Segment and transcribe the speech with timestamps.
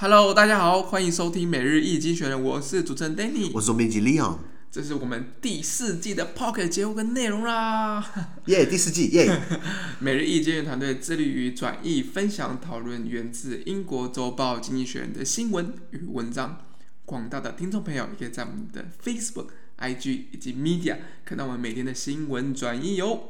[0.00, 4.38] Hello，大家好，欢迎收听每日一经济学人，我是主持人 Danny，我是总编辑 Leon，
[4.70, 7.98] 这是我们第四季的 Pocket 节目跟内容啦，
[8.46, 9.58] 耶，yeah, 第四季耶，yeah.
[9.98, 16.64] 每日一经济学人团队致力于转译、分享、讨论源自英国周报《经济学人》的新闻与文章，
[17.04, 19.48] 广大的听众朋友也可以在我们的 Facebook、
[19.80, 23.28] IG 以及 Media 看到我们每天的新闻转译哟。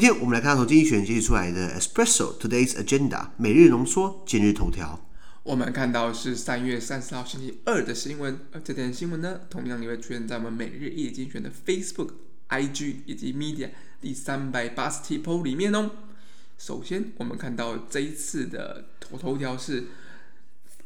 [0.00, 5.04] 今天我们来看从经济学人截取出来的 Espresso Today's Agenda 每日浓缩今日头条。
[5.42, 12.10] 我们看到是三月三十号星期二的新闻，而这条新闻呢，同样也会出现在我们每日一经济学人的 Facebook、
[12.48, 15.90] IG 以及 Media 第三百八十题 po 里面哦。
[16.56, 19.88] 首先，我们看到这一次的头头条是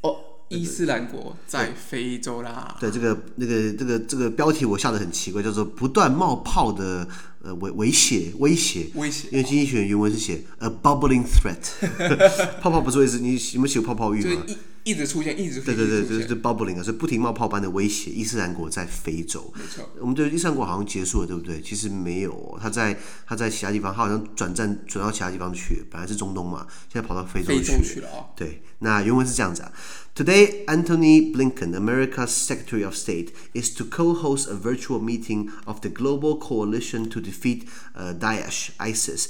[0.01, 0.32] 哦。
[0.53, 2.77] 伊斯兰国在非洲啦。
[2.79, 7.09] 对，这个那个这个这个标题我下的很奇怪，叫做不断冒泡的
[7.43, 9.29] 呃威威胁威胁威胁。
[9.31, 11.89] 因为经济学原文是写 a bubbling threat，
[12.61, 14.43] 泡泡不是意思，你有没有写过泡泡浴吗？
[14.85, 18.11] 就一一直出现，一直对对对，就是 bubbling 啊，是不停冒泡般的威胁。
[18.11, 19.89] 伊斯兰国在非洲，没错。
[20.01, 21.61] 我们对伊斯兰国好像结束了，对不对？
[21.61, 28.09] 其实没有、哦，他在他在其他地方，他好像转战转到其他地方去，本来是中东嘛，现在跑到非洲去了。
[28.37, 29.73] 对，那原文是这样子啊。
[30.15, 36.39] Today, Anthony Blinken, America's Secretary of State, is to co-host a virtual meeting of the Global
[36.39, 37.63] Coalition to Defeat
[37.95, 39.29] uh, Daesh (ISIS),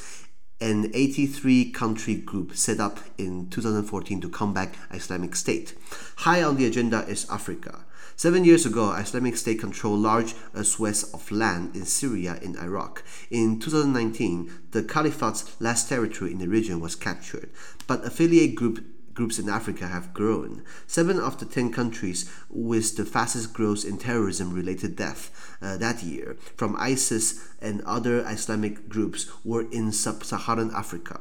[0.63, 5.75] an 83-country group set up in 2014 to combat Islamic State.
[6.19, 7.85] High on the agenda is Africa.
[8.15, 13.03] Seven years ago, Islamic State controlled large swaths of land in Syria and Iraq.
[13.29, 17.51] In 2019, the Caliphate's last territory in the region was captured,
[17.89, 20.63] but affiliate group groups in Africa have grown.
[20.87, 26.03] Seven of the ten countries with the fastest growth in terrorism related death uh, that
[26.03, 31.21] year from ISIS and other Islamic groups were in sub Saharan Africa.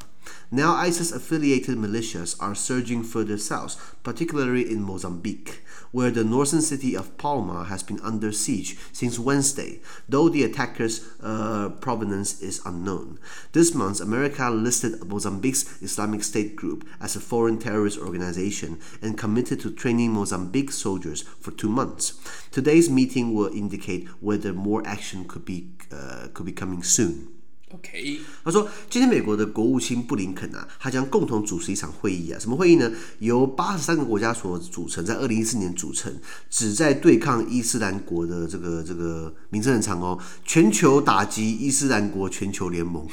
[0.54, 5.62] Now, ISIS affiliated militias are surging further south, particularly in Mozambique,
[5.92, 11.08] where the northern city of Palma has been under siege since Wednesday, though the attackers'
[11.24, 13.18] uh, provenance is unknown.
[13.54, 19.60] This month, America listed Mozambique's Islamic State group as a foreign terrorist organization and committed
[19.62, 22.20] to training Mozambique soldiers for two months.
[22.52, 27.41] Today's meeting will indicate whether more action could be, uh, could be coming soon.
[27.74, 32.92] OK，他说，今天美国的国务卿布林肯啊，他将共同主持一场会议啊，什么会议呢？
[33.20, 36.14] 由八十三个国家所组成，在二零一四年组成，
[36.50, 43.08] 旨在对抗伊斯兰国的这个这个名称很长哦，全球打击伊斯兰国全球联盟。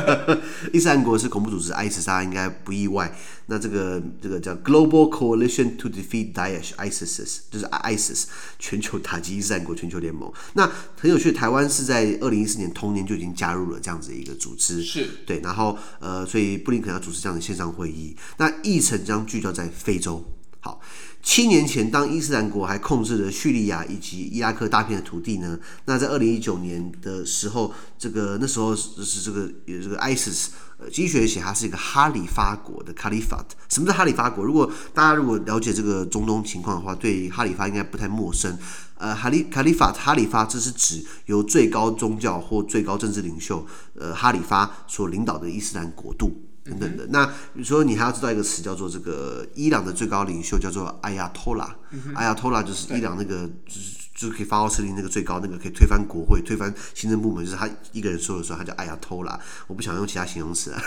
[0.72, 3.14] 伊斯兰国是恐怖组织，ISIS 大家应该不意外。
[3.46, 8.24] 那这个这个叫 Global Coalition to Defeat Daesh，ISIS 就是 ISIS
[8.58, 10.32] 全球打击伊斯兰国全球联盟。
[10.54, 15.40] 那很有趣，台湾是在二零一四年同年就已经加入了这样子一个组织，是对。
[15.40, 18.16] 然后呃，所以布林肯要主持这样的线上会议。
[18.38, 20.24] 那议程将聚焦在非洲。
[20.62, 20.78] 好，
[21.22, 33.52] 七年前，当伊斯兰国还控制了叙利亚以及伊拉克大片的土地呢，那在二零一九年的时候，这个那时候是这个有这个 ISIS，呃，经济学写它是一个哈里发国的 Caliphate。
[33.70, 34.44] 什么是哈里发国？
[34.44, 38.58] 如果大家如果了解这个中东情况的话，对哈里发应该不太陌生。
[38.98, 46.49] 呃，哈里卡里法哈里发，这是指由最高宗教或最高政治领袖，呃，哈里发所领导的伊斯兰国度。
[46.70, 51.76] 等等的，那比如说你还要知道一个词叫做这个伊朗的最高领袖叫做艾亚托拉，
[52.14, 59.40] 艾亚托拉就是伊朗那个就是就可以发号施令那个最高那个可以推翻国会、推翻行政部门，就是他一个人说了算，他叫艾亚托拉。
[59.66, 60.82] 我不想用其他形容词啊，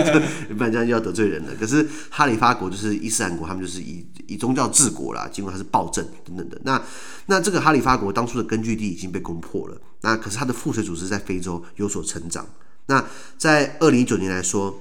[0.56, 1.54] 不然这样就要得罪人了。
[1.60, 6.58] 可是哈里发国就是伊斯兰国，他们就是以以宗教治国啦，尽管他是暴政等等的。
[6.64, 6.82] 那
[7.26, 12.46] 那这个哈里发国当初的根据地已经被攻破了，那可是他的附随组织在非洲有所成长。
[12.86, 13.04] 那
[13.36, 14.80] 在二零一九年来说。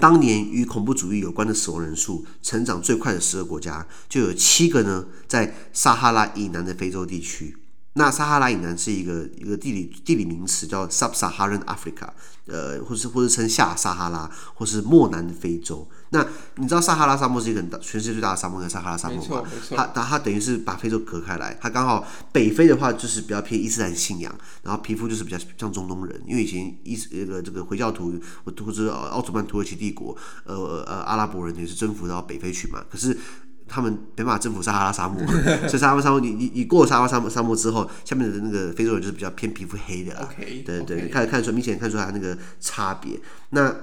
[0.00, 7.56] 当年与恐怖主义有关的死亡人数成长最快的十个国家，就有七个呢，在撒哈拉以南的非洲地区。
[7.96, 12.08] 那撒哈拉以南是一个一个地理地理名词，叫 Sub-Saharan Africa，
[12.46, 15.88] 呃，或是或是称下撒哈拉，或是漠南的非洲。
[16.14, 16.24] 那
[16.56, 19.42] 你知道撒哈拉沙漠是一个很大，全世界最大的沙漠，叫撒哈拉沙漠吗？
[19.70, 24.32] 它它它等于是把非洲隔开来，它刚好北非的话就是比较偏伊斯兰信仰，
[24.62, 28.14] 然后皮肤就是比较像中东人，因为以前伊斯那个这个回教徒
[28.44, 30.54] 我或者奥斯曼土耳其帝国，呃
[30.86, 33.18] 呃阿拉伯人也是征服到北非去嘛，可是。
[33.66, 35.18] 他们没办法征服撒哈拉沙漠，
[35.66, 40.28] 所以撒哈拉沙漠，你你你过了撒哈拉沙漠沙漠之后，下面的那个非洲人就是比较偏皮肤黑的啦。
[40.38, 43.18] Okay, 对对.看看出明显看出来他那个差别。
[43.50, 43.74] 那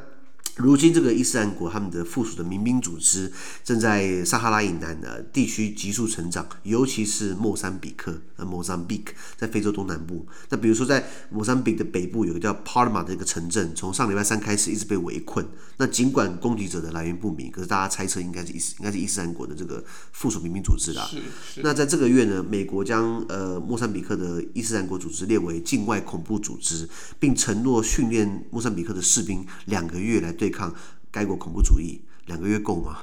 [0.62, 3.32] 如今，这个伊斯兰国他们的附属的民兵组织
[3.64, 10.28] 正在撒哈拉以南的地区急速成长，尤其是莫桑比克，呃，莫桑比克在非洲东南部。
[10.50, 15.48] 那比如说，在莫桑比克的北部有个叫帕尔马的一个城镇，从上礼拜三开始一直被围困。
[15.78, 19.82] 那尽管攻击者的来源不明，可是大家猜测应该是伊斯应该是伊斯兰国的这个
[20.12, 21.10] 附属民兵组织啦。
[21.64, 30.32] 那在这个月呢，美国将呃莫桑比克的伊斯兰国组织列为境外恐怖组织，并承诺训练莫桑比克的士兵两个月来。
[30.42, 30.74] 对抗
[31.10, 33.00] 该国恐怖主义，两个月够吗？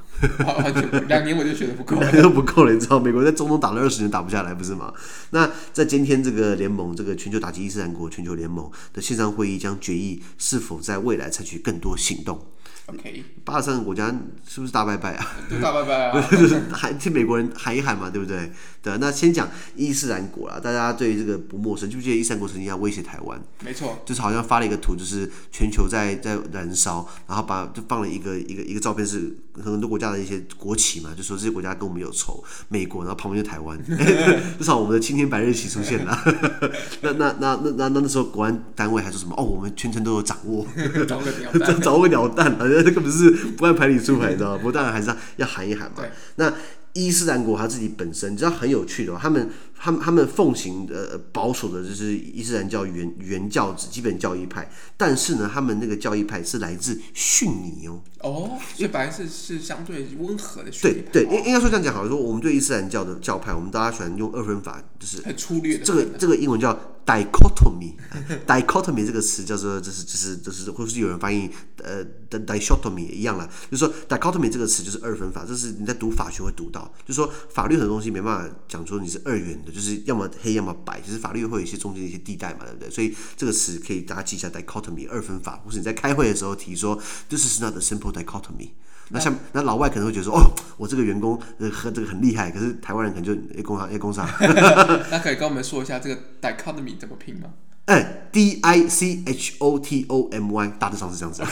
[1.08, 2.72] 两年我就觉得不够， 两年都不够了。
[2.72, 4.92] 你知道，美国在中东打了二十年打不下来，不是吗？
[5.30, 12.46] 那在今天这个联盟，这个全球打击伊斯兰国全球联盟的线上会议将决议是否在未来采取更多行动。
[12.86, 14.06] OK，八十三个国家
[14.48, 15.26] 是不是大拜拜啊？
[15.60, 16.20] 大拜拜啊！
[16.32, 18.50] 就是喊替美国人喊一喊嘛，对不对？
[18.82, 23.40] 对，那先讲伊斯兰国啦，大家对这个不陌生，记不记得伊斯兰国曾经要威胁台湾？
[23.64, 33.78] 没错，就是好像发了一个图，就是全球在在燃烧，然后把就放了一个一个一个照片，是很多国家的一些国旗嘛，就说这些国家跟我们有仇，美国，然后旁边就台湾，
[34.58, 36.16] 至少我们的青天白日旗出现了。
[37.02, 39.34] 那那那那那那时候国安单位还说什么？
[39.36, 40.64] 哦，我们全程都有掌握，
[41.06, 44.56] 掌握个鸟蛋，掌握个鸟蛋这根本是不按牌理出牌，你知道吗？
[44.58, 46.04] 不过当然还是要要喊一喊嘛。
[46.36, 46.52] 那
[46.94, 58.02] 伊斯兰国他自己本身，你知道很有趣的，他们他们他们奉行的保守的就是伊斯兰教原原教旨基本教义派，但是呢，他们那个教义派是来自逊尼哦。
[58.20, 60.70] 哦，所以本来是是相对温和的。
[60.82, 65.84] 对对，应应该说这样讲好了，说我们对伊斯兰教的教派，我们大家喜欢用二分法，就是很粗略的。
[65.84, 66.76] 这个这个英文叫
[67.06, 82.90] dichotomy，dichotomy 这个词叫做就是就是就是，或是有人翻译呃的 dichotomy 一样啦，就是说 dichotomy 这个词就是二分法，这是你在读法学会读到，就是说法律很多东西没办法讲说你是二元的，就是要么黑要么白，其实法律会有一些中间的一些地带嘛，对不对？
[82.90, 88.70] 所以这个词可以大家记一下 dichotomy 二分法，或是你在开会的时候提说 this is not a simple dichotomy。
[89.10, 94.28] 那像那老外可能会觉得说，哦，我这个员工呃和这个很厉害，可是台湾人可能就 A 工厂 A 工厂。
[95.10, 97.48] 那可以跟我们说一下这个 dichotomy 怎么拼吗？
[97.88, 101.42] 哎，D I C H O T O M Y，大致上是这样子。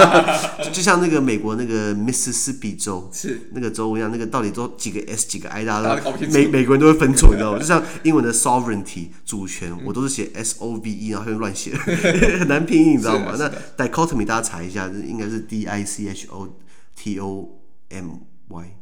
[0.64, 7.58] 就就像那个美国那个 Mississippi 州是那个州一样，那个到底都几个 S 几个 I，大家都美美国人都会分错，你知道吗？
[7.58, 13.36] 就像英文的 sovereignty 主权，我都是写 S O V E，然后就乱写， 很难拼音，你知道吗？
[13.38, 16.48] 那 dichotomy 大家查一下，应该是 D I C H O。
[16.96, 17.48] T O
[17.90, 18.76] M Y，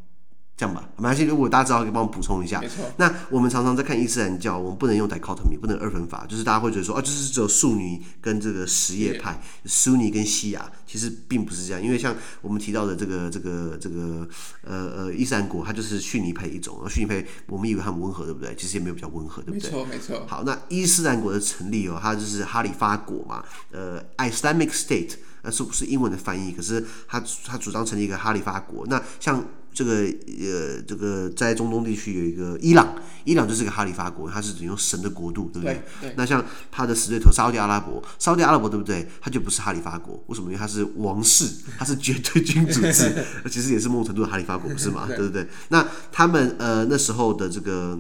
[0.55, 1.25] 这样吧，没关系。
[1.25, 2.61] 如果大家知道，可以帮我补充一下。
[2.61, 2.85] 没错。
[2.99, 11.83] 那我们常常在看伊斯兰教，我们不能用 dichotomy，不能二分法，就是大家会觉得说，啊，就是只有逊尼跟这个什叶派，Sunni 跟西亚，其实并不是这样。
[11.83, 14.29] 因为像我们提到的这个这个这个
[14.63, 16.81] 呃呃伊斯兰国，它就是逊尼派一种。
[16.85, 18.55] 而逊尼派，我们以为很温和，对不对？
[18.55, 19.69] 其实也没有比较温和，对不对？
[19.69, 20.25] 没错，没错。
[20.29, 25.15] 好，那伊斯兰国的成立哦，它就是哈里发国嘛，呃，Islamic State。
[25.43, 26.53] 那是不是英文的翻译？
[26.53, 28.87] 可是他他主张成立一个哈里发国。
[28.87, 29.45] 那像
[29.75, 32.95] 这个呃，这个在中东地区有一个伊朗，
[33.25, 35.83] 伊朗就是个哈里发国，它是指用神的国度，对不对？
[36.01, 39.09] 对对，那像他的死对头沙乌地阿拉伯，沙乌地阿拉伯对不对？
[39.21, 40.49] 他就不是哈里发国，为什么？
[40.49, 41.47] 因为他是王室，
[41.79, 45.07] 他是绝对君主制， 其实也是某种程度的哈里发国，不是吗？
[45.07, 45.49] 对不对，对？
[45.71, 47.99] 那他们呃那时候的这个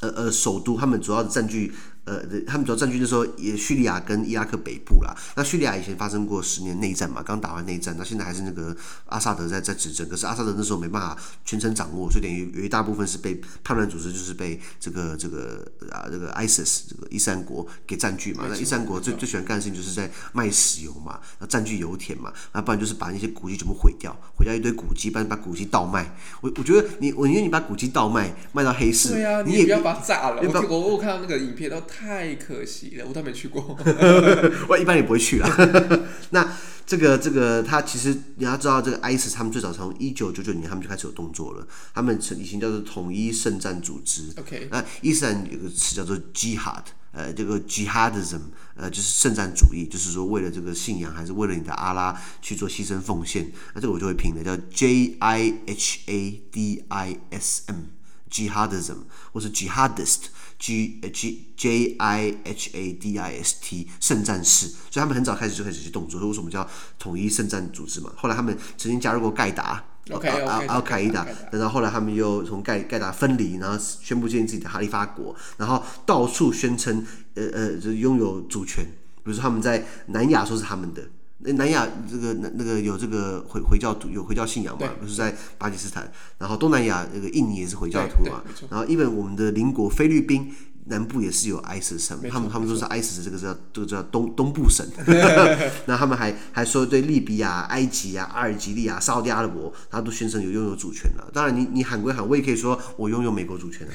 [0.00, 1.72] 呃呃首都，他们主要的占据。
[2.06, 5.12] 呃，他们主要占据就是说，也叙利亚跟伊拉克北部啦。
[5.34, 8.74] 那叙利亚以前发生过十年内战嘛，刚打完内战，那现在还是那个
[9.06, 10.08] 阿萨德在在执政。
[10.08, 18.44] 可是阿萨德那时候没办法全程掌握，所以等于有一大部分是被叛乱组织，就是被这个这个啊这个 ISIS 这个伊斯兰国给占据嘛。
[18.48, 26.14] 那伊斯兰国最最喜欢干的事情就是在卖石油嘛，那占据油田嘛，那不然就是把那些古迹全部毁掉，毁掉一堆古迹，不然把古迹倒卖。
[26.40, 30.40] 我我觉得你我宁愿你把古迹倒卖，卖到黑市，对呀、啊，你也不要把它炸了。
[30.40, 31.82] 我我我看到那个影片都。
[31.98, 33.74] 太可惜了，我都没去过。
[34.68, 35.48] 我一般也不会去啦。
[36.30, 36.52] 那
[36.84, 41.66] 这个这个，他其实你要知道，这个 ISIS 他们最早从一九九九年他们就开始有动作了。
[41.94, 44.30] 他们曾以前叫做统一圣战组织。
[44.36, 48.40] OK，那伊斯兰有个词叫做 Jihad，呃，这个 Jihadism，
[48.76, 53.50] 呃，就是圣战主义，就是说为了这个信仰，还是为了你的阿拉去做牺牲奉献。
[53.74, 58.98] 那这个我就会拼的，叫 J I H A D I S M，Jihadism，
[59.32, 60.26] 或是 Jihadist。
[60.58, 66.20] G G J I H A D I S T 圣战士，所以他们很早开始就开始去动作。
[66.20, 68.10] 所以为什么叫统一圣战组织嘛？
[68.16, 78.84] 后来他们曾经加入过盖达，OK OK，al Qaeda，然后后来他们又从盖盖达分离，然后宣布建立自己的哈利发国，然后到处宣称呃呃，就拥有主权。
[79.22, 81.02] 比如说他们在南亚说是他们的。
[81.38, 90.54] 南亚这个那那个有这个回回教徒有回教信仰嘛，不是在巴基斯坦，然后东南亚那个印尼也是回教徒嘛，然后 even 我们的邻国菲律宾。
[90.88, 94.86] 南部也是有 ISIS，他们他们说是 ISIS，这个叫这个叫东东部省。
[95.86, 101.28] 那他们还还说对利比亚、埃及啊、阿尔及利亚、沙乌地阿拉伯，他都宣称有拥有主权了。
[101.32, 103.86] 当然你，你你喊归喊，我也可以说我拥有美国主权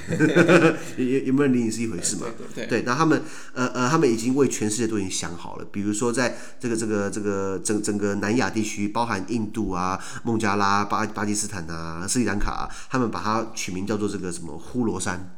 [0.97, 2.27] 有 有没有理你是一回事嘛？
[2.55, 3.21] 对，那他们
[3.53, 5.65] 呃呃，他们已经为全世界都已经想好了。
[5.71, 15.35] 比如说，在这个这个这个整整个南亚地区，包含印度啊、孟加拉、巴巴基斯坦啊、斯里兰卡啊，他们把它取名叫做这个什么呼罗珊。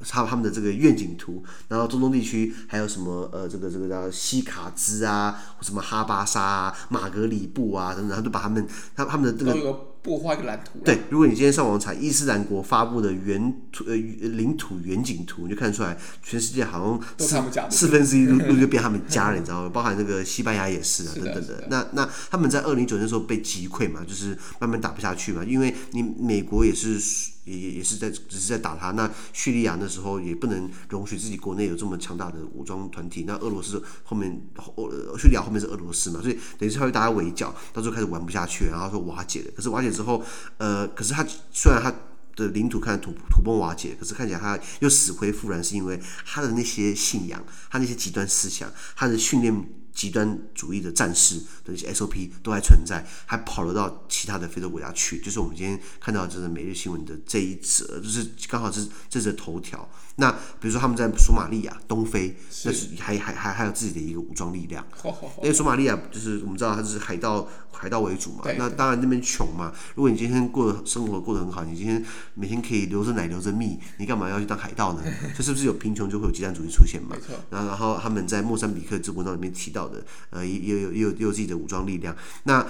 [0.00, 9.90] 他他们的这个愿景图，然后中东地区还有什么呃，这个这个叫西卡兹啊，或什么哈巴沙啊、马格里布啊等等，然后都把他们他他们的这个。
[10.04, 10.80] 不画一个蓝图。
[10.84, 19.70] 对，如果你今天上网查伊斯兰国发布的原土呃领土远景图，你就看出来，全世界好像四四分之一都 都就变他们家了，你知道吗？
[19.72, 21.56] 包含这个西班牙也是啊，等等的。
[21.56, 27.00] 的那那他们在二零一九年的时候被击溃嘛，就是慢慢打不下去嘛，因为你美国也是
[27.44, 28.90] 也也也是在只是在打他。
[28.90, 33.24] 那叙利亚那时候也不能容许自己国内有这么强大的武装团体。
[33.26, 34.46] 那俄罗斯后面
[34.76, 39.50] 呃叙利亚后面是俄罗斯嘛，所以等于是他会大家围剿，到时候开始玩不下去，然后说瓦解了。
[39.56, 39.90] 可是瓦解。
[39.90, 40.22] 之后，
[40.58, 41.94] 呃，可是他虽然他
[42.34, 49.83] 的领土看土土崩瓦解，可是看起来他又死灰复燃，是因为他的那些信仰，他那些极端思想，他的训练。
[49.94, 55.20] 极端主义的战士的一些 SOP 都还存在，还跑了到其他的非洲国家去。
[55.20, 59.88] 就是我们今天看到这是每日新闻的这一则，就是刚好是这则头条。
[60.16, 64.84] 那比如说他们在索马利亚东非，那是还还还还有自己的一个武装力量。
[65.42, 69.72] 因为索马利亚就是我们知道它是海盗海盗为主嘛，那当然那边穷嘛。
[69.96, 75.02] 如果你今天过得生活过得很好，你今天每天可以留着奶留着蜜，你干嘛要去当海盗呢？
[75.36, 77.16] 这是不是有贫穷就会有极端主义出现嘛？
[77.50, 79.83] 然然后他们在莫桑比克这文章里面提到。
[79.88, 82.14] 的呃，也有也有也有自己的武装力量。
[82.44, 82.66] 那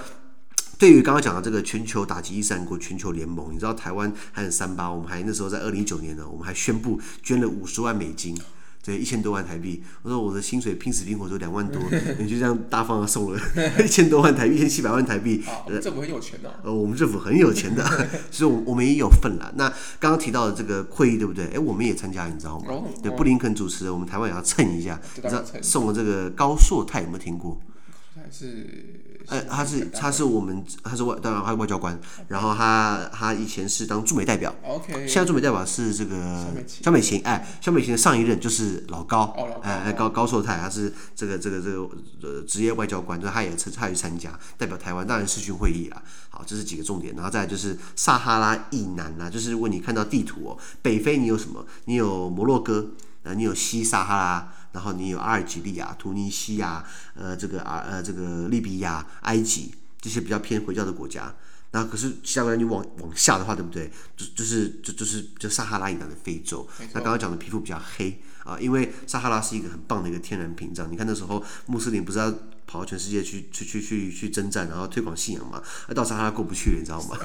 [0.77, 8.37] 对于刚刚讲到这个全球打击伊斯兰国全球联盟，你知道台湾还有三八，我们还那时候在二零一九年呢，我们还宣布捐了五十万美金，
[8.85, 9.81] 对，一千多万台币。
[10.03, 11.81] 我说我的薪水拼死拼活就两万多，
[12.19, 13.39] 你就这样大方的送了
[13.83, 15.43] 一千多万台币，一千七百万台币。
[15.81, 16.59] 政府很有钱的。
[16.63, 17.83] 呃，我们政府很有钱的，
[18.29, 19.51] 所以我我们也有份了。
[19.55, 19.67] 那
[19.99, 21.47] 刚刚提到的这个会议，对不对？
[21.47, 22.65] 哎，我们也参加，你知道吗？
[22.69, 24.99] 哦、对，布林肯主持的，我们台湾也要蹭一下。
[25.15, 27.59] 你知道送了这个高硕泰，有没有听过？
[28.31, 28.65] 是，
[29.27, 41.89] 呃，他是他是我们他是外当然他是外交官，然后他他以前是当驻美代表，OK，现在驻美代表是这个肖美琴，哎，肖美琴的上一任就是老高，哎，高高寿泰，他是这个这个这个
[42.23, 51.65] 呃职业外交官，就他也参他也参加代表台湾，当然视讯会议啦，好，这是几个重点，然后再就是撒哈拉以南啦，就是如果你看到地图哦，北非你有什么？
[51.85, 52.91] 你有摩洛哥，
[53.23, 54.51] 呃，你有西撒哈拉。
[54.75, 61.33] 然后你有阿尔及利亚、突尼西亚，呃，这个啊，呃，这个利比亚、埃及这些比较偏回教的国家。
[61.71, 63.89] 那可是相当于你往往下的话，对不对？
[64.17, 66.67] 就就是就就是就撒哈拉以南的非洲。
[66.93, 70.91] 那刚刚讲的皮肤比较黑啊，因为撒哈拉是一个很棒的一个天然屏障。
[70.91, 72.33] 你看那时候穆斯林不是要
[72.67, 75.61] 跑到全世界去去去去去征战，然后推广信仰嘛？
[75.87, 77.17] 那到撒哈拉过不去了，你知道吗？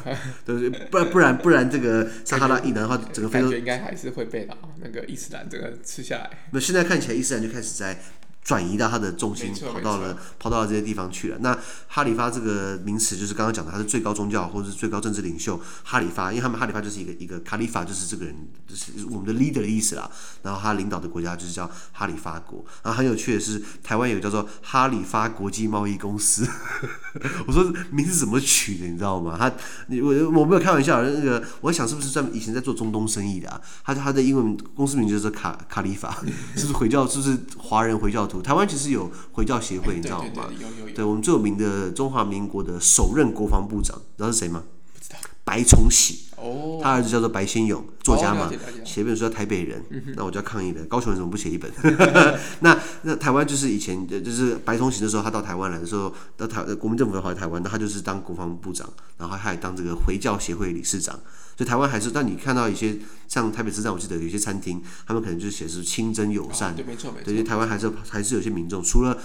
[0.44, 0.70] 对 不对？
[0.88, 4.48] 不然不然不然，这个撒哈拉以南的话，整个非洲应该还是会被
[4.82, 6.30] 那个伊斯兰这个吃下来。
[6.52, 7.98] 那现在看起来，伊斯兰就开始在。
[8.42, 11.36] 转移到他的重心，跑到了跑到了这些地方去了。
[11.40, 11.56] 那
[11.88, 18.34] 哈里发这个名词就是刚刚讲的，他是最高宗教或者是最高政治领袖哈里发，因为他们哈里发就是一个一个卡里法，就是这个人
[18.66, 20.10] 就是我们的 leader 的意思啦。
[20.42, 22.64] 然后他领导的国家就是叫哈里发国。
[22.82, 26.48] 然后很有趣的是，台湾有个叫做哈里发国际贸易公司。
[27.46, 29.36] 我说名字怎么取的，你知道吗？
[29.38, 29.52] 他
[30.00, 33.60] 我我没有开玩笑，那个我想是不是在以前在做中东生意的啊？
[33.84, 36.24] 他他的英文公司名就是卡卡里法，
[36.56, 37.06] 是不是回教？
[37.06, 38.29] 是不是华人回教？
[38.42, 40.50] 台湾其实有回教协会，你知道吗？
[40.60, 40.94] 有有有。
[40.94, 44.62] 对，我们最有名的中华民国的首任国防部长，你知道是谁吗？
[44.92, 45.16] 不知道。
[45.42, 46.26] 白崇禧。
[46.36, 46.78] 哦。
[46.82, 48.50] 他儿子叫做白先勇，作家嘛，
[48.84, 49.82] 写本书叫《台北人》，
[50.16, 51.70] 那我就要抗议了，高雄人怎么不写一本？
[52.60, 61.18] 那那台湾就是以前就是白崇禧的时候，他到台湾来的时候，到台国民政府要跑来台湾，那他就是当国防部长，然后他还当这个回教协会理事长。
[61.56, 66.74] 所以台湾还是，但你看到一些像台北车站，我记得有些餐厅，他们可能就是写是清真友善。
[66.74, 67.24] 对，没错没错。
[67.24, 69.18] 对，台湾还是还是有些民众，除了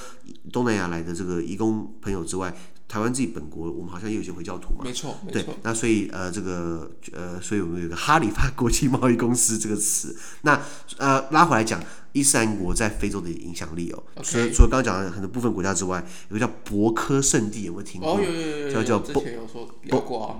[0.52, 2.54] 东南亚来的这个移工朋友之外，
[2.88, 4.84] 台湾自己本国，我们好像也有些回教徒嘛。
[4.84, 5.42] 没错，没错。
[5.42, 10.16] 对，那所以呃，这个呃，所以我们有个哈里发国际贸易公司这个词。
[10.42, 10.62] 那
[10.98, 11.82] 呃，拉回来讲。
[12.16, 18.14] 伊斯兰国在非洲的影响力哦，除了除了刚刚讲的很多部分国家之外，有个叫博科圣地，有没有听过？
[18.14, 19.00] 哦，有有有有，叫叫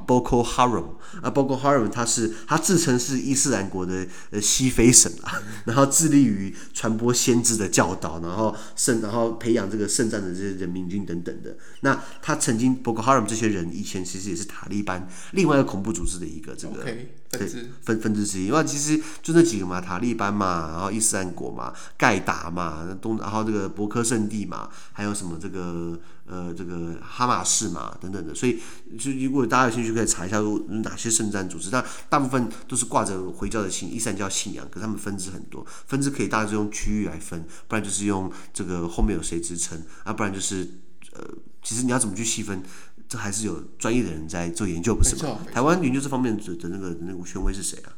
[0.08, 0.86] Boko Haram
[1.22, 11.58] 啊，Boko Haram，它是它自称是伊斯兰国的呃西非省啊， 然后致力于传播先知的教导，然后圣然后培养这个圣战的这些人民军等等的。
[11.82, 16.86] 那他曾经 Boko Haram 这些人以前其实也是塔利班另外一个恐怖组织的一个这个。
[16.86, 17.08] Okay.
[17.38, 17.48] 对，
[17.82, 28.60] 分分支之一，因为其实就那几个嘛，塔利班嘛，然后伊斯兰国嘛，盖达嘛，东，然后这个博科圣地嘛，还有什么这个呃这个哈马士嘛等等的，所以
[28.98, 30.40] 就如果大家有兴趣，可以查一下
[30.84, 31.70] 哪些圣战组织。
[31.70, 40.68] 但大部分都是挂着回教的信，伊斯兰教信仰，可是他们分支很多，分支可以大致用区域来分，不然就是用这个后面有谁支撑，啊，不然就是
[41.14, 41.24] 呃，
[41.64, 42.64] 其实你要怎么去细分？
[43.08, 45.40] 这还是有专业的人在做研究，不是吗？
[45.54, 47.94] 台湾研究这方面的的那个那个权威是谁啊？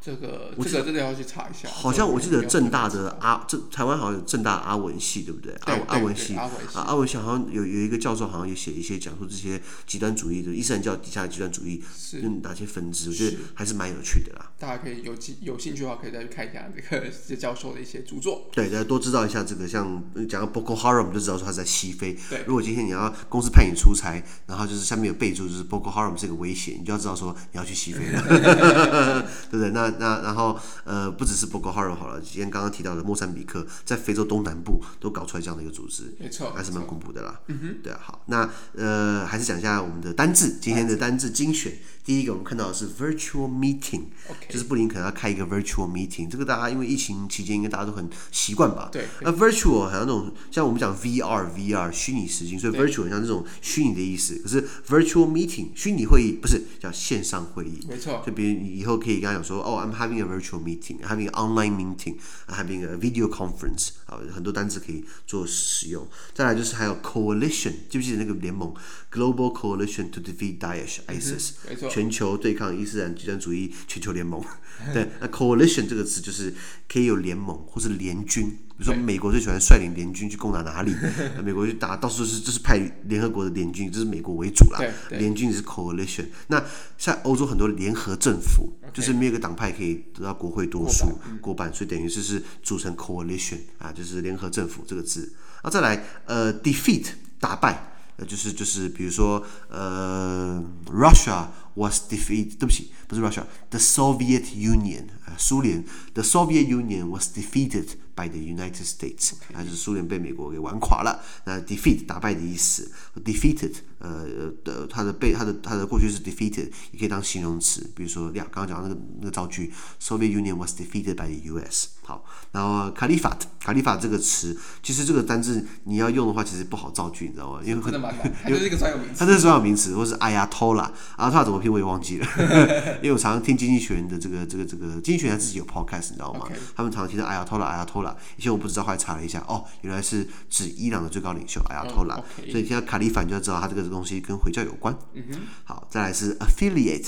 [0.00, 1.68] 这个这个真的要去查一下。
[1.68, 5.54] 好像我记得正大的阿这台湾好像有正大阿文系，对不对？
[5.60, 6.34] 阿阿文系，
[6.74, 14.50] 阿文系好像有有一个教授，好像也写一些讲述这些极端主义的伊斯兰教底下的极端主义是哪些分支，我觉得还是蛮有趣的啦。
[14.58, 18.48] 大家可以有有兴趣的话，可以再去看一下这个这教授的一些著作。
[18.52, 22.16] 对，大家多知道一下这个，像讲到 Boko Haram，就知道说他在西非。
[22.28, 28.22] 对，如果今天你要公司派你出差，然后就是下面有备注，就是 Boko Haram 是一个威胁，你就要知道说你要去西非了，
[29.50, 29.70] 对不对？
[29.70, 37.40] 那那然后呃，不只是 Boko Haram 好了，今天刚刚提到的莫桑比克，在非洲东南部都搞出来这样的一个组织，没错，还是蛮恐怖的啦。
[37.48, 41.72] 嗯哼，对啊，好，那呃，还是讲一下我们的单字，今天的单字精选。
[42.02, 44.50] 第一个我们看到的是 virtual meeting，Okay.
[44.50, 48.88] 就是布林肯要开一个 virtual meeting，这个大家因为疫情期间应该大家都很习惯吧？
[48.90, 49.04] 对。
[49.20, 54.34] 那 virtual 好像那种像我们讲 VR VR 虚拟实境，所以 virtual 像这种虚拟的意思。
[54.42, 57.86] 可是 virtual meeting 虚拟会议不是叫线上会议？
[57.88, 58.22] 没错。
[58.26, 66.06] 就比如你以后可以跟他讲说，哦，I'm having a virtual meeting，having an online meeting，having a video conference，啊，很多单词可以做使用。
[66.34, 68.74] 再来就是还有 coalition，记不记得那个联盟
[69.10, 71.52] ？Global coalition to defeat Daesh，ISIS。
[71.68, 71.88] 没错。
[71.90, 74.44] 全球对抗伊斯兰极端主义全球联盟，
[74.92, 76.54] 对，那 coalition 这个词就是
[76.88, 80.94] 可以有联盟或是联军，比如说美国最喜欢率领联军去攻打哪里，
[81.44, 86.24] 美国去打到处是，就是派联合国的联军，这是美国为主啦，联军是 coalition。
[86.46, 86.64] 那
[86.96, 95.30] 像欧洲很多联合政府，就是没有一个党派可以得到国会多数过半，所以等于就是组成 coalition 啊，就是联合政府这个字。
[95.60, 97.04] 啊，再来呃 defeat
[97.38, 97.86] 打败。
[98.16, 111.22] 呃就是就是，比如说，呃，Russia was defeated，对不起，不是 Russia，the Soviet Union，呃，苏联，the Soviet Union was defeated by the United States，啊，就是苏联被美国给玩垮了。
[111.44, 112.90] 那 defeat 打败的意思
[113.24, 121.88] ，defeated，呃的它的被它的它的过去是 defeated，也可以当形容词，比如说呀，刚刚讲那个那个造句，Soviet Union was defeated by the U.S.
[122.02, 127.60] 好，然后 Caliphate，Caliphate 这个词，其实这个单字你要用的话，其实不好造句，你知道吗？
[127.64, 132.26] 因为很它就是一个专有名词，它这是专有名词，或是 Ayatollah，Ayatollah 怎么拼我也忘记了，
[133.02, 142.50] 因为我常常听经济学人的这个这个这个经济学人自己有 podcast，你知道吗.他们常常提到 Ayatollah，Ayatollah，以前我不知道，后来查了一下，哦，原来是指伊朗的最高领袖 Ayatollah，、oh, okay.
[142.50, 144.96] 所以听到 Caliphate 就要知道他这个东西跟回教有关。
[145.14, 147.06] 嗯哼，好，再来是 Affiliate，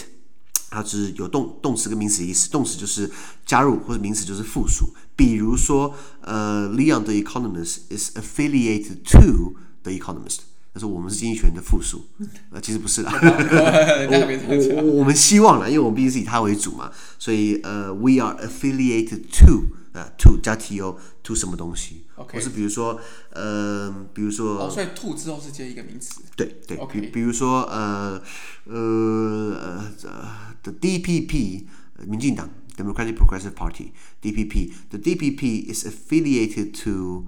[0.70, 3.10] 它是有动动词跟名词意思，动词就是
[3.44, 4.94] 加入，或者名词就是附属。
[5.14, 10.38] 比如说，呃，Leon the Economist is affiliated to the Economist。
[10.74, 12.06] 他说我们是经济学人的附属，
[12.50, 13.12] 呃，其实不是啦。
[13.12, 22.04] 我我我们希望啦，因为我们毕竟是以他为主嘛，所以呃，we are affiliated to 呃，to 加 to to 什么东西？
[22.16, 22.98] 或是比如说
[23.30, 26.22] 呃，比如说哦，所以 to 之后是接一个名词。
[26.36, 28.22] 对对，比比如说呃
[28.64, 31.64] 呃呃，the DPP
[32.06, 37.26] 民进党 Democratic Progressive Party DPP，the DPP is affiliated to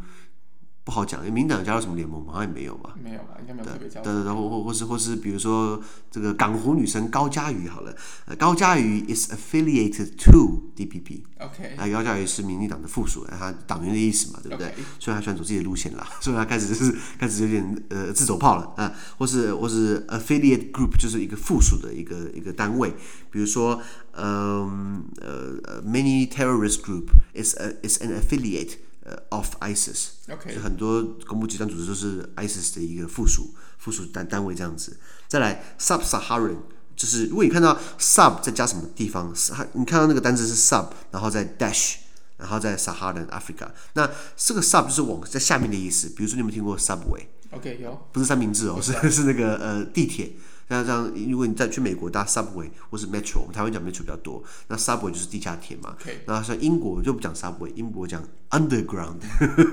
[0.84, 2.94] 不好讲，因为民党加入什么联盟好像也没有吧？
[3.02, 4.04] 没有吧，应该没有特别加入。
[4.04, 11.22] 对对对，或或或是或是，比如说这个港湖女神高嘉瑜好了，呃高嘉瑜 is affiliated to DPP。
[11.40, 11.74] OK。
[11.78, 14.74] 啊，高嘉瑜是民进党的附属，他党员的意思嘛，对不对？
[15.00, 22.90] 所以他喜欢走自己的路线了， 所以他开始就是开始有点呃自走炮了啊，或是或是 affiliate group 就是一个附属的一个一个单位，
[23.30, 23.80] 比如说
[24.12, 28.83] 嗯呃 many terrorist group is a is an affiliate。
[29.04, 34.96] 呃，of ISIS，OK，很多恐怖极端组织都是 ISIS 的一个附属附属单单位这样子。
[35.28, 36.56] 再来，Sub-Saharan，
[36.96, 39.34] 就是如果你看到 sub 再加什么地方，
[39.74, 41.96] 你看到那个单词是 sub，然后再 dash，
[42.38, 46.08] 然后再 Saharan Africa，那这个 sub 就是往在下面的意思。
[46.08, 50.32] 比如说你有没有听过 Subway？OK，有，不是三明治哦，是是那个呃地铁。
[50.68, 55.96] 像这样，如果你再去美国搭 subway 或是 metro，我们台湾讲 metro 比较多，那 subway 就是地下铁嘛。
[56.27, 59.16] 那像英国就不讲 subway，英国讲 underground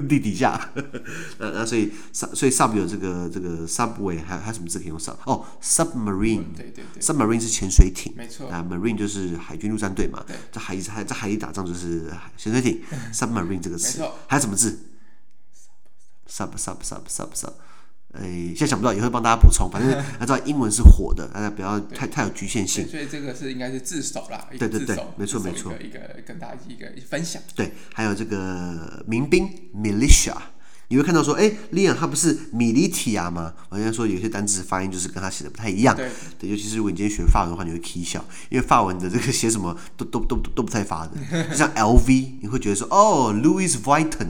[0.07, 0.71] 地底下。
[1.37, 5.15] 那那所以所以 sub 有这个这个 subway，还还有什么字可以用 sub？
[5.25, 8.49] 哦，submarine，对对对，submarine 是潜水艇，没错。
[8.49, 12.81] 啊，marine 就是海军陆战队嘛，在海在在海里打仗就是潜水艇
[13.13, 14.03] ，submarine 这个词。
[14.27, 14.77] 还有什么字
[16.29, 17.53] ？sub sub sub sub sub。
[18.13, 18.23] 哎，
[18.55, 19.69] 现在想不到，也会帮大家补充。
[19.71, 22.87] 反正 大家知道英文是火的，大家不要太太有局限性。
[22.87, 24.47] 所以这个是应该是自首啦。
[24.57, 25.73] 对对对，没错没错。
[25.81, 27.41] 一个跟大家一个分享。
[27.55, 30.35] 对，还有这个民兵 militia，
[30.89, 33.53] 你会看到说，哎，Leon 他不是 militia 吗？
[33.69, 35.95] 我应该说有些单词发音就是跟他写的不太一样。
[35.95, 41.13] 对，对，尤其是如果你今天学法文的话，你会 k 笑，因为法文的这个写什么都都都都不太发的。
[41.49, 44.27] 就 像 LV，你会觉得说，哦，Louis Vuitton，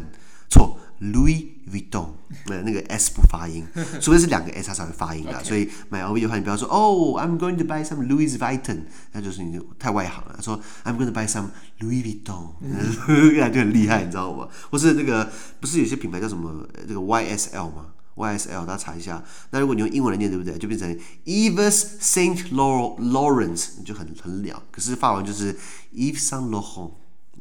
[0.52, 2.10] 错，Louis Vuitton。
[2.48, 3.66] 那那个 S 不发音，
[4.00, 5.44] 除非是两个 S 它才会发音的。
[5.44, 8.82] 所以买 LV 的话，你不要说哦、oh,，I'm going to buy some Louis Vuitton，
[9.12, 10.40] 那就是你太外行了。
[10.42, 14.48] 说 I'm going to buy some Louis Vuitton，那就很厉害，你知道吗？
[14.70, 15.30] 或是那个
[15.60, 19.24] 不是有些品牌叫什么这个 YSL 吗？YSL 大家查一下。
[19.50, 20.58] 那如果你用英文来念，对不对？
[20.58, 24.64] 就变成 Yves Saint Laurent，你就很很了。
[24.72, 25.58] 可是法文就是
[25.94, 26.92] Yves Saint Laurent。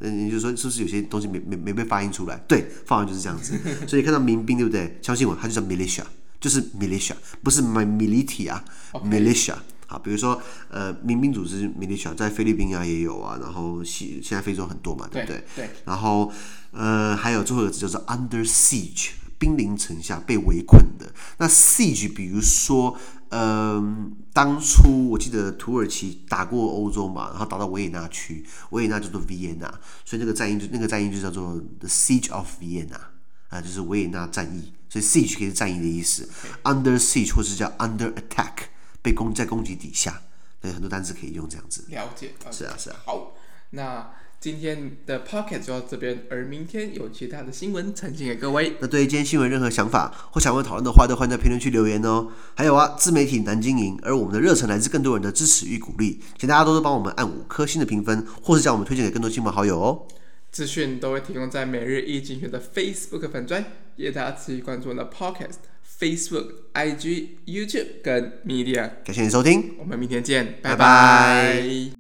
[0.01, 2.37] 嗯，你就说是不是有些东西没没没被发音出来？
[2.49, 3.59] 对，发完就是这样子。
[3.87, 4.99] 所以看到民兵对不对？
[5.03, 6.03] 相信我，它就叫 militia，
[6.41, 9.55] 就是 militia，不是 my militia，militia。
[9.87, 15.45] 好，比如说呃，民兵组织 militia 在菲律宾啊也有啊，然后西现在非洲很多嘛，对不对？
[15.55, 15.67] 对。
[15.67, 16.33] 对然后
[16.73, 19.11] 呃，还有最后一个字叫做 under siege。
[19.41, 22.95] 兵临城下，被围困的那 siege，比如说，
[23.31, 29.73] 嗯、呃，当初我记得土耳其打过欧洲嘛，然后打到维也纳区，维也纳叫做 Vienna，
[30.05, 33.01] 所以那个战役就那个战役就叫做 the siege of Vienna，
[33.49, 36.29] 啊，就是维也纳战役，所以 siege 可以是战役的意思
[36.65, 38.55] ，under siege 或是叫 under attack，
[39.03, 40.23] 被攻在攻击底下，
[40.61, 41.85] 对，很多单词可以用这样子。
[41.89, 42.97] 了解，是啊，是啊。
[43.05, 43.33] 好，
[43.71, 44.11] 那。
[44.41, 48.73] 今天的 Pocket 就到这边，而明天有其他的新闻呈现给各位。
[48.81, 52.29] 那对于今天新闻任何想法或想问讨论的话，都欢迎在评论区留言哦。
[52.55, 60.07] 还有啊，自媒体难经营，而我们的热忱来自更多人的支持与鼓励，请大家多多帮我们按五颗星的评分，或是将我们推荐给更多亲朋好友哦。
[60.51, 63.63] 资讯都会提供在每日一精选的 Facebook 粉专，
[63.97, 65.59] 也大家持续关注我们的 Podcast、
[66.01, 68.91] Facebook、IG、YouTube 跟 Media。
[69.05, 70.77] 感谢你收听，我们明天见，拜拜。
[70.77, 72.00] 拜拜。